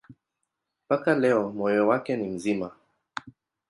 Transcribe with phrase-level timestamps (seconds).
[0.85, 2.71] Mpaka leo moyo wake ni mzima.